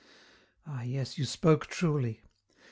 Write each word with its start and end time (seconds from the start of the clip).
Ah, 0.65 0.81
yes, 0.81 1.19
you 1.19 1.25
spoke 1.25 1.67
truly. 1.67 2.23